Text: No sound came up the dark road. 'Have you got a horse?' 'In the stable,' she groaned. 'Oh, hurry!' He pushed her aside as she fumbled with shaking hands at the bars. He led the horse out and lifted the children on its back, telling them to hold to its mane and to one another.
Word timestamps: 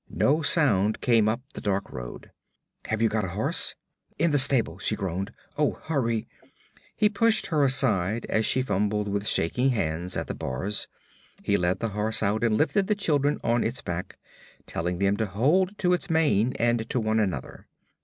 No 0.09 0.41
sound 0.41 0.99
came 0.99 1.29
up 1.29 1.41
the 1.53 1.61
dark 1.61 1.91
road. 1.93 2.31
'Have 2.87 3.03
you 3.03 3.07
got 3.07 3.23
a 3.23 3.27
horse?' 3.37 3.75
'In 4.17 4.31
the 4.31 4.39
stable,' 4.39 4.79
she 4.79 4.95
groaned. 4.95 5.31
'Oh, 5.59 5.79
hurry!' 5.83 6.27
He 6.95 7.07
pushed 7.07 7.45
her 7.53 7.63
aside 7.63 8.25
as 8.27 8.43
she 8.43 8.63
fumbled 8.63 9.07
with 9.07 9.27
shaking 9.27 9.69
hands 9.69 10.17
at 10.17 10.25
the 10.25 10.33
bars. 10.33 10.87
He 11.43 11.55
led 11.55 11.81
the 11.81 11.89
horse 11.89 12.23
out 12.23 12.43
and 12.43 12.57
lifted 12.57 12.87
the 12.87 12.95
children 12.95 13.39
on 13.43 13.63
its 13.63 13.83
back, 13.83 14.17
telling 14.65 14.97
them 14.97 15.17
to 15.17 15.27
hold 15.27 15.77
to 15.77 15.93
its 15.93 16.09
mane 16.09 16.53
and 16.57 16.89
to 16.89 16.99
one 16.99 17.19
another. 17.19 17.67